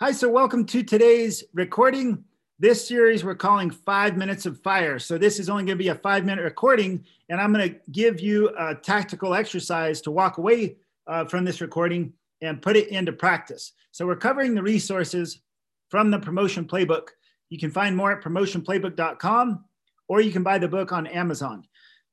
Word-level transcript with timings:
Hi, 0.00 0.12
so 0.12 0.28
welcome 0.28 0.64
to 0.66 0.84
today's 0.84 1.42
recording. 1.54 2.22
This 2.60 2.86
series 2.86 3.24
we're 3.24 3.34
calling 3.34 3.68
Five 3.68 4.16
Minutes 4.16 4.46
of 4.46 4.62
Fire. 4.62 5.00
So, 5.00 5.18
this 5.18 5.40
is 5.40 5.48
only 5.48 5.64
going 5.64 5.76
to 5.76 5.82
be 5.82 5.88
a 5.88 5.96
five 5.96 6.24
minute 6.24 6.44
recording, 6.44 7.04
and 7.28 7.40
I'm 7.40 7.52
going 7.52 7.68
to 7.68 7.80
give 7.90 8.20
you 8.20 8.48
a 8.56 8.76
tactical 8.76 9.34
exercise 9.34 10.00
to 10.02 10.12
walk 10.12 10.38
away 10.38 10.76
uh, 11.08 11.24
from 11.24 11.44
this 11.44 11.60
recording 11.60 12.12
and 12.40 12.62
put 12.62 12.76
it 12.76 12.90
into 12.90 13.10
practice. 13.10 13.72
So, 13.90 14.06
we're 14.06 14.14
covering 14.14 14.54
the 14.54 14.62
resources 14.62 15.40
from 15.88 16.12
the 16.12 16.20
promotion 16.20 16.64
playbook. 16.64 17.08
You 17.50 17.58
can 17.58 17.72
find 17.72 17.96
more 17.96 18.12
at 18.12 18.22
promotionplaybook.com 18.22 19.64
or 20.06 20.20
you 20.20 20.30
can 20.30 20.44
buy 20.44 20.58
the 20.58 20.68
book 20.68 20.92
on 20.92 21.08
Amazon. 21.08 21.64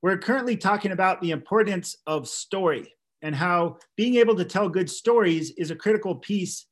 We're 0.01 0.17
currently 0.17 0.57
talking 0.57 0.91
about 0.91 1.21
the 1.21 1.29
importance 1.29 1.97
of 2.07 2.27
story 2.27 2.91
and 3.21 3.35
how 3.35 3.77
being 3.95 4.15
able 4.15 4.35
to 4.37 4.45
tell 4.45 4.69
good 4.69 4.89
stories 4.89 5.51
is 5.51 5.69
a 5.69 5.75
critical 5.75 6.15
piece 6.15 6.65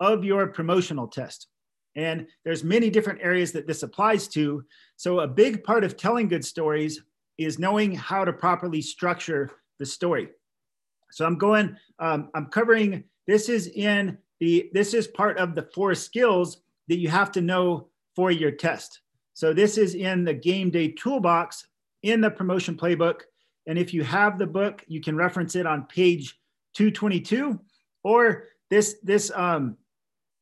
of 0.00 0.24
your 0.24 0.46
promotional 0.48 1.08
test. 1.08 1.48
And 1.96 2.26
there's 2.44 2.62
many 2.62 2.90
different 2.90 3.20
areas 3.22 3.52
that 3.52 3.66
this 3.66 3.82
applies 3.82 4.28
to. 4.28 4.64
So 4.96 5.20
a 5.20 5.26
big 5.26 5.64
part 5.64 5.82
of 5.82 5.96
telling 5.96 6.28
good 6.28 6.44
stories 6.44 7.00
is 7.38 7.58
knowing 7.58 7.94
how 7.94 8.24
to 8.24 8.32
properly 8.32 8.82
structure 8.82 9.50
the 9.78 9.86
story. 9.86 10.28
So 11.10 11.24
I'm 11.24 11.38
going, 11.38 11.76
um, 11.98 12.30
I'm 12.34 12.46
covering, 12.46 13.04
this 13.26 13.48
is 13.48 13.68
in 13.68 14.18
the, 14.40 14.70
this 14.72 14.92
is 14.92 15.06
part 15.06 15.38
of 15.38 15.54
the 15.54 15.68
four 15.74 15.94
skills 15.94 16.58
that 16.88 16.98
you 16.98 17.08
have 17.08 17.32
to 17.32 17.40
know 17.40 17.88
for 18.14 18.30
your 18.30 18.50
test. 18.50 19.00
So 19.32 19.52
this 19.52 19.78
is 19.78 19.94
in 19.94 20.24
the 20.24 20.34
game 20.34 20.70
day 20.70 20.88
toolbox 20.88 21.66
in 22.02 22.20
the 22.20 22.30
promotion 22.30 22.76
playbook. 22.76 23.22
And 23.66 23.78
if 23.78 23.92
you 23.92 24.04
have 24.04 24.38
the 24.38 24.46
book, 24.46 24.84
you 24.86 25.00
can 25.00 25.16
reference 25.16 25.56
it 25.56 25.66
on 25.66 25.86
page 25.86 26.38
222 26.74 27.58
or 28.04 28.44
this, 28.70 28.96
this, 29.02 29.30
um, 29.34 29.76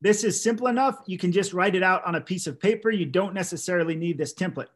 this 0.04 0.22
is 0.22 0.40
simple 0.40 0.66
enough. 0.66 0.98
You 1.06 1.16
can 1.16 1.32
just 1.32 1.54
write 1.54 1.74
it 1.74 1.82
out 1.82 2.04
on 2.04 2.14
a 2.14 2.20
piece 2.20 2.46
of 2.46 2.60
paper. 2.60 2.90
You 2.90 3.06
don't 3.06 3.32
necessarily 3.32 3.96
need 3.96 4.18
this 4.18 4.34
template. 4.34 4.68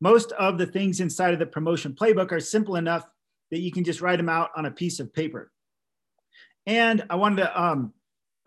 Most 0.00 0.32
of 0.32 0.58
the 0.58 0.66
things 0.66 0.98
inside 0.98 1.32
of 1.32 1.38
the 1.38 1.46
promotion 1.46 1.92
playbook 1.92 2.32
are 2.32 2.40
simple 2.40 2.74
enough 2.74 3.06
that 3.52 3.60
you 3.60 3.70
can 3.70 3.84
just 3.84 4.00
write 4.00 4.16
them 4.16 4.28
out 4.28 4.50
on 4.56 4.66
a 4.66 4.72
piece 4.72 4.98
of 4.98 5.14
paper. 5.14 5.52
And 6.66 7.04
I 7.08 7.14
wanted 7.14 7.42
to, 7.42 7.62
um, 7.62 7.92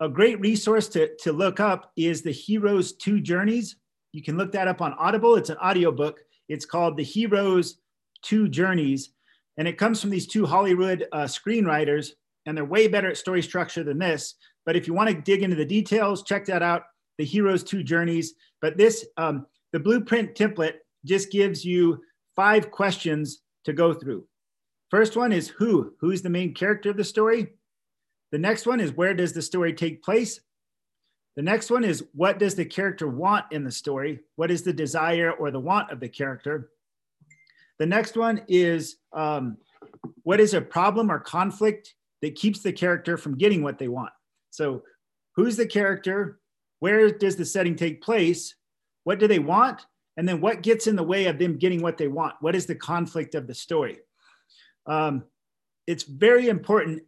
a 0.00 0.08
great 0.08 0.38
resource 0.38 0.86
to, 0.88 1.16
to 1.22 1.32
look 1.32 1.60
up 1.60 1.92
is 1.96 2.20
the 2.20 2.30
Heroes 2.30 2.92
Two 2.92 3.20
Journeys. 3.20 3.76
You 4.12 4.22
can 4.22 4.36
look 4.36 4.52
that 4.52 4.68
up 4.68 4.82
on 4.82 4.92
Audible. 4.98 5.34
It's 5.36 5.50
an 5.50 5.56
audiobook. 5.56 6.20
It's 6.50 6.66
called 6.66 6.98
The 6.98 7.04
Heroes 7.04 7.78
Two 8.20 8.48
Journeys. 8.48 9.10
And 9.56 9.66
it 9.66 9.78
comes 9.78 9.98
from 9.98 10.10
these 10.10 10.26
two 10.26 10.44
Hollywood 10.44 11.06
uh, 11.10 11.24
screenwriters, 11.24 12.10
and 12.48 12.56
they're 12.56 12.64
way 12.64 12.88
better 12.88 13.10
at 13.10 13.18
story 13.18 13.42
structure 13.42 13.84
than 13.84 13.98
this. 13.98 14.34
But 14.64 14.74
if 14.74 14.86
you 14.86 14.94
want 14.94 15.10
to 15.10 15.20
dig 15.20 15.42
into 15.42 15.54
the 15.54 15.66
details, 15.66 16.22
check 16.22 16.46
that 16.46 16.62
out, 16.62 16.84
the 17.18 17.24
Heroes 17.24 17.62
Two 17.62 17.82
Journeys. 17.82 18.32
But 18.62 18.78
this, 18.78 19.06
um, 19.18 19.46
the 19.72 19.78
blueprint 19.78 20.34
template 20.34 20.76
just 21.04 21.30
gives 21.30 21.62
you 21.62 22.00
five 22.34 22.70
questions 22.70 23.42
to 23.66 23.74
go 23.74 23.92
through. 23.92 24.26
First 24.90 25.14
one 25.14 25.30
is 25.30 25.48
who? 25.48 25.92
Who's 26.00 26.22
the 26.22 26.30
main 26.30 26.54
character 26.54 26.88
of 26.88 26.96
the 26.96 27.04
story? 27.04 27.48
The 28.32 28.38
next 28.38 28.66
one 28.66 28.80
is 28.80 28.92
where 28.92 29.12
does 29.12 29.34
the 29.34 29.42
story 29.42 29.74
take 29.74 30.02
place? 30.02 30.40
The 31.36 31.42
next 31.42 31.70
one 31.70 31.84
is 31.84 32.02
what 32.14 32.38
does 32.38 32.54
the 32.54 32.64
character 32.64 33.08
want 33.08 33.44
in 33.52 33.62
the 33.62 33.70
story? 33.70 34.20
What 34.36 34.50
is 34.50 34.62
the 34.62 34.72
desire 34.72 35.32
or 35.32 35.50
the 35.50 35.60
want 35.60 35.90
of 35.90 36.00
the 36.00 36.08
character? 36.08 36.70
The 37.78 37.86
next 37.86 38.16
one 38.16 38.40
is 38.48 38.96
um, 39.12 39.58
what 40.22 40.40
is 40.40 40.54
a 40.54 40.62
problem 40.62 41.12
or 41.12 41.20
conflict 41.20 41.94
that 42.22 42.34
keeps 42.34 42.60
the 42.60 42.72
character 42.72 43.16
from 43.16 43.36
getting 43.36 43.62
what 43.62 43.78
they 43.78 43.88
want? 43.88 44.12
So, 44.50 44.82
who's 45.36 45.56
the 45.56 45.66
character? 45.66 46.40
Where 46.80 47.10
does 47.10 47.36
the 47.36 47.44
setting 47.44 47.76
take 47.76 48.02
place? 48.02 48.54
What 49.04 49.18
do 49.18 49.26
they 49.26 49.38
want? 49.38 49.84
And 50.16 50.28
then 50.28 50.40
what 50.40 50.62
gets 50.62 50.86
in 50.86 50.96
the 50.96 51.02
way 51.02 51.26
of 51.26 51.38
them 51.38 51.58
getting 51.58 51.80
what 51.80 51.96
they 51.96 52.08
want? 52.08 52.34
What 52.40 52.56
is 52.56 52.66
the 52.66 52.74
conflict 52.74 53.34
of 53.34 53.46
the 53.46 53.54
story? 53.54 53.98
Um, 54.86 55.24
it's 55.86 56.02
very 56.02 56.48
important. 56.48 57.02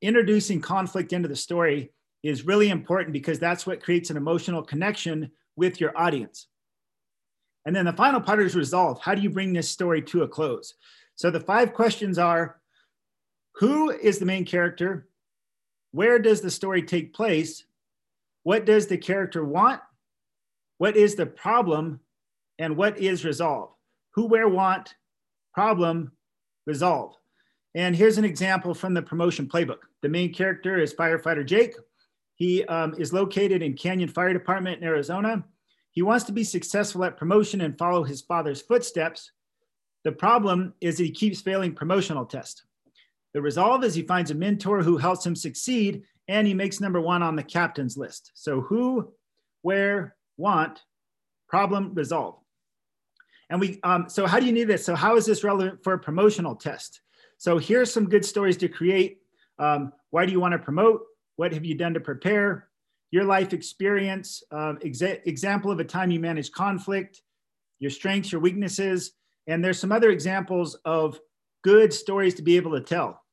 Introducing 0.00 0.60
conflict 0.60 1.12
into 1.12 1.28
the 1.28 1.36
story 1.36 1.92
is 2.22 2.46
really 2.46 2.70
important 2.70 3.12
because 3.12 3.38
that's 3.38 3.66
what 3.66 3.82
creates 3.82 4.10
an 4.10 4.16
emotional 4.16 4.62
connection 4.62 5.30
with 5.56 5.80
your 5.80 5.96
audience. 5.96 6.48
And 7.66 7.76
then 7.76 7.84
the 7.84 7.92
final 7.92 8.20
part 8.20 8.42
is 8.42 8.56
resolve. 8.56 9.00
How 9.00 9.14
do 9.14 9.22
you 9.22 9.30
bring 9.30 9.52
this 9.52 9.70
story 9.70 10.02
to 10.02 10.22
a 10.22 10.28
close? 10.28 10.74
So 11.16 11.30
the 11.30 11.40
five 11.40 11.74
questions 11.74 12.18
are 12.18 12.60
who 13.56 13.90
is 13.90 14.18
the 14.18 14.26
main 14.26 14.44
character? 14.44 15.08
where 15.94 16.18
does 16.18 16.40
the 16.40 16.50
story 16.50 16.82
take 16.82 17.14
place? 17.14 17.62
What 18.42 18.66
does 18.66 18.88
the 18.88 18.98
character 18.98 19.44
want? 19.44 19.80
What 20.78 20.96
is 20.96 21.14
the 21.14 21.24
problem? 21.24 22.00
And 22.58 22.76
what 22.76 22.98
is 22.98 23.24
resolve? 23.24 23.70
Who, 24.14 24.26
where, 24.26 24.48
want, 24.48 24.96
problem, 25.52 26.10
resolve. 26.66 27.14
And 27.76 27.94
here's 27.94 28.18
an 28.18 28.24
example 28.24 28.74
from 28.74 28.92
the 28.92 29.02
promotion 29.02 29.46
playbook. 29.46 29.82
The 30.02 30.08
main 30.08 30.34
character 30.34 30.80
is 30.80 30.92
firefighter 30.92 31.46
Jake. 31.46 31.76
He 32.34 32.64
um, 32.64 32.96
is 32.98 33.12
located 33.12 33.62
in 33.62 33.74
Canyon 33.74 34.08
Fire 34.08 34.32
Department 34.32 34.78
in 34.78 34.88
Arizona. 34.88 35.44
He 35.92 36.02
wants 36.02 36.24
to 36.24 36.32
be 36.32 36.42
successful 36.42 37.04
at 37.04 37.16
promotion 37.16 37.60
and 37.60 37.78
follow 37.78 38.02
his 38.02 38.20
father's 38.20 38.62
footsteps. 38.62 39.30
The 40.02 40.10
problem 40.10 40.74
is 40.80 40.98
he 40.98 41.12
keeps 41.12 41.40
failing 41.40 41.72
promotional 41.72 42.26
tests. 42.26 42.64
The 43.34 43.42
resolve 43.42 43.82
is 43.82 43.94
he 43.94 44.02
finds 44.02 44.30
a 44.30 44.34
mentor 44.34 44.82
who 44.82 44.96
helps 44.96 45.26
him 45.26 45.34
succeed 45.34 46.04
and 46.28 46.46
he 46.46 46.54
makes 46.54 46.80
number 46.80 47.00
one 47.00 47.22
on 47.22 47.36
the 47.36 47.42
captain's 47.42 47.96
list. 47.96 48.30
So 48.34 48.60
who, 48.60 49.12
where, 49.62 50.16
want, 50.36 50.80
problem, 51.48 51.92
resolve. 51.94 52.36
And 53.50 53.60
we, 53.60 53.80
um, 53.82 54.08
so 54.08 54.26
how 54.26 54.40
do 54.40 54.46
you 54.46 54.52
need 54.52 54.68
this? 54.68 54.84
So 54.84 54.94
how 54.94 55.16
is 55.16 55.26
this 55.26 55.44
relevant 55.44 55.82
for 55.82 55.92
a 55.92 55.98
promotional 55.98 56.54
test? 56.54 57.00
So 57.36 57.58
here's 57.58 57.92
some 57.92 58.08
good 58.08 58.24
stories 58.24 58.56
to 58.58 58.68
create. 58.68 59.18
Um, 59.58 59.92
why 60.10 60.24
do 60.26 60.32
you 60.32 60.40
want 60.40 60.52
to 60.52 60.58
promote? 60.58 61.02
What 61.36 61.52
have 61.52 61.64
you 61.64 61.74
done 61.74 61.94
to 61.94 62.00
prepare? 62.00 62.68
Your 63.10 63.24
life 63.24 63.52
experience, 63.52 64.42
uh, 64.50 64.74
exa 64.84 65.20
example 65.26 65.70
of 65.70 65.78
a 65.78 65.84
time 65.84 66.10
you 66.10 66.20
managed 66.20 66.52
conflict, 66.52 67.20
your 67.80 67.90
strengths, 67.90 68.32
your 68.32 68.40
weaknesses, 68.40 69.12
and 69.46 69.62
there's 69.62 69.78
some 69.78 69.92
other 69.92 70.10
examples 70.10 70.76
of 70.84 71.20
good 71.62 71.92
stories 71.92 72.34
to 72.34 72.42
be 72.42 72.56
able 72.56 72.72
to 72.72 72.80
tell. 72.80 73.23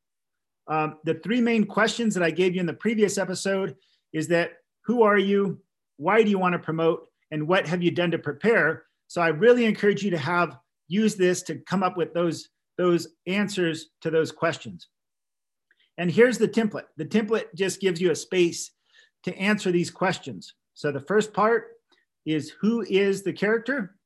Um, 0.71 0.99
the 1.03 1.15
three 1.15 1.41
main 1.41 1.65
questions 1.65 2.13
that 2.15 2.23
I 2.23 2.31
gave 2.31 2.55
you 2.55 2.61
in 2.61 2.65
the 2.65 2.73
previous 2.73 3.17
episode 3.17 3.75
is 4.13 4.29
that 4.29 4.53
who 4.85 5.03
are 5.03 5.17
you? 5.17 5.59
Why 5.97 6.23
do 6.23 6.29
you 6.29 6.39
want 6.39 6.53
to 6.53 6.59
promote? 6.59 7.07
And 7.29 7.45
what 7.45 7.67
have 7.67 7.83
you 7.83 7.91
done 7.91 8.09
to 8.11 8.17
prepare? 8.17 8.85
So 9.07 9.21
I 9.21 9.27
really 9.27 9.65
encourage 9.65 10.01
you 10.01 10.11
to 10.11 10.17
have 10.17 10.57
use 10.87 11.15
this 11.15 11.41
to 11.43 11.55
come 11.55 11.83
up 11.83 11.97
with 11.97 12.13
those, 12.13 12.47
those 12.77 13.09
answers 13.27 13.87
to 14.01 14.09
those 14.09 14.31
questions. 14.31 14.87
And 15.97 16.09
here's 16.09 16.37
the 16.37 16.47
template. 16.47 16.85
The 16.95 17.05
template 17.05 17.53
just 17.53 17.81
gives 17.81 17.99
you 17.99 18.11
a 18.11 18.15
space 18.15 18.71
to 19.23 19.37
answer 19.37 19.71
these 19.71 19.91
questions. 19.91 20.53
So 20.73 20.89
the 20.89 21.01
first 21.01 21.33
part 21.33 21.73
is 22.25 22.49
who 22.61 22.81
is 22.81 23.23
the 23.23 23.33
character? 23.33 23.97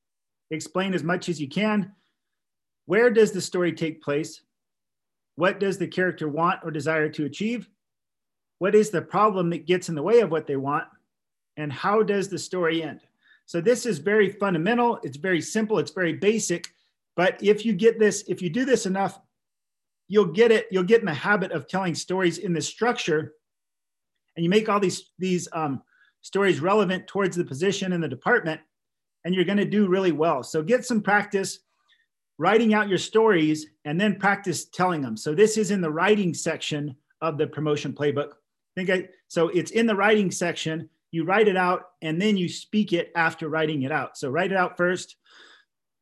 Explain 0.50 0.94
as 0.94 1.04
much 1.04 1.28
as 1.28 1.40
you 1.40 1.48
can. 1.48 1.92
Where 2.86 3.08
does 3.10 3.30
the 3.30 3.40
story 3.40 3.72
take 3.72 4.02
place? 4.02 4.40
What 5.36 5.60
does 5.60 5.78
the 5.78 5.86
character 5.86 6.28
want 6.28 6.60
or 6.64 6.70
desire 6.70 7.08
to 7.10 7.24
achieve? 7.24 7.68
What 8.58 8.74
is 8.74 8.90
the 8.90 9.02
problem 9.02 9.50
that 9.50 9.66
gets 9.66 9.88
in 9.88 9.94
the 9.94 10.02
way 10.02 10.20
of 10.20 10.30
what 10.30 10.46
they 10.46 10.56
want? 10.56 10.84
And 11.56 11.72
how 11.72 12.02
does 12.02 12.28
the 12.28 12.38
story 12.38 12.82
end? 12.82 13.00
So 13.44 13.60
this 13.60 13.86
is 13.86 13.98
very 13.98 14.30
fundamental. 14.30 14.98
It's 15.02 15.18
very 15.18 15.40
simple. 15.40 15.78
It's 15.78 15.92
very 15.92 16.14
basic. 16.14 16.72
But 17.14 17.42
if 17.42 17.64
you 17.64 17.72
get 17.72 17.98
this, 17.98 18.24
if 18.28 18.42
you 18.42 18.50
do 18.50 18.64
this 18.64 18.86
enough, 18.86 19.20
you'll 20.08 20.32
get 20.32 20.50
it. 20.52 20.66
You'll 20.70 20.82
get 20.82 21.00
in 21.00 21.06
the 21.06 21.14
habit 21.14 21.52
of 21.52 21.68
telling 21.68 21.94
stories 21.94 22.38
in 22.38 22.52
this 22.52 22.66
structure, 22.66 23.34
and 24.36 24.44
you 24.44 24.50
make 24.50 24.68
all 24.68 24.80
these 24.80 25.12
these 25.18 25.48
um, 25.52 25.82
stories 26.20 26.60
relevant 26.60 27.06
towards 27.06 27.36
the 27.36 27.44
position 27.44 27.92
in 27.92 28.00
the 28.00 28.08
department, 28.08 28.60
and 29.24 29.34
you're 29.34 29.44
going 29.44 29.58
to 29.58 29.64
do 29.64 29.86
really 29.86 30.12
well. 30.12 30.42
So 30.42 30.62
get 30.62 30.84
some 30.84 31.00
practice 31.00 31.60
writing 32.38 32.74
out 32.74 32.88
your 32.88 32.98
stories 32.98 33.66
and 33.84 34.00
then 34.00 34.18
practice 34.18 34.66
telling 34.66 35.00
them. 35.00 35.16
So 35.16 35.34
this 35.34 35.56
is 35.56 35.70
in 35.70 35.80
the 35.80 35.90
writing 35.90 36.34
section 36.34 36.96
of 37.20 37.38
the 37.38 37.46
promotion 37.46 37.92
playbook. 37.92 38.32
I 38.32 38.84
think 38.84 38.90
I, 38.90 39.08
so 39.28 39.48
it's 39.48 39.70
in 39.70 39.86
the 39.86 39.96
writing 39.96 40.30
section. 40.30 40.90
You 41.10 41.24
write 41.24 41.48
it 41.48 41.56
out 41.56 41.90
and 42.02 42.20
then 42.20 42.36
you 42.36 42.48
speak 42.48 42.92
it 42.92 43.10
after 43.16 43.48
writing 43.48 43.82
it 43.82 43.92
out. 43.92 44.18
So 44.18 44.28
write 44.28 44.52
it 44.52 44.58
out 44.58 44.76
first 44.76 45.16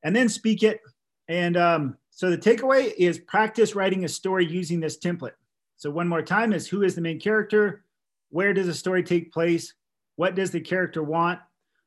and 0.02 0.14
then 0.14 0.28
speak 0.28 0.62
it. 0.62 0.80
And 1.28 1.56
um, 1.56 1.96
so 2.10 2.30
the 2.30 2.38
takeaway 2.38 2.92
is 2.96 3.18
practice 3.18 3.74
writing 3.74 4.04
a 4.04 4.08
story 4.08 4.44
using 4.44 4.80
this 4.80 4.98
template. 4.98 5.32
So 5.76 5.90
one 5.90 6.08
more 6.08 6.22
time 6.22 6.52
is 6.52 6.66
who 6.66 6.82
is 6.82 6.94
the 6.94 7.00
main 7.00 7.20
character? 7.20 7.84
Where 8.30 8.52
does 8.52 8.66
the 8.66 8.74
story 8.74 9.02
take 9.02 9.32
place? 9.32 9.74
What 10.16 10.34
does 10.34 10.50
the 10.50 10.60
character 10.60 11.02
want? 11.02 11.40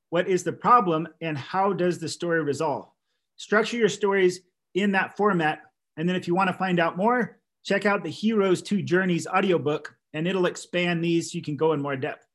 What 0.10 0.28
is 0.28 0.44
the 0.44 0.54
problem? 0.54 1.08
And 1.20 1.38
how 1.38 1.74
does 1.74 2.00
the 2.00 2.08
story 2.08 2.42
resolve? 2.42 2.90
Structure 3.38 3.78
your 3.78 3.89
stories 3.89 4.42
in 4.75 4.92
that 4.92 5.16
format. 5.16 5.62
And 5.95 6.07
then 6.07 6.16
if 6.16 6.28
you 6.28 6.36
want 6.36 6.50
to 6.50 6.54
find 6.54 6.80
out 6.80 6.98
more, 6.98 7.39
check 7.63 7.86
out 7.86 8.04
the 8.04 8.10
Heroes 8.10 8.62
Two 8.62 8.81
Journeys 8.81 9.28
audiobook 9.28 9.95
and 10.13 10.28
it'll 10.28 10.45
expand 10.45 11.04
these 11.04 11.31
so 11.31 11.38
you 11.38 11.44
can 11.44 11.57
go 11.57 11.74
in 11.74 11.81
more 11.81 11.95
depth. 11.95 12.25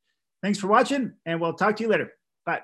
Thanks 0.43 0.59
for 0.59 0.67
watching, 0.67 1.13
and 1.25 1.41
we'll 1.41 1.55
talk 1.55 1.77
to 1.77 1.83
you 1.83 1.89
later. 1.89 2.13
Bye. 2.45 2.63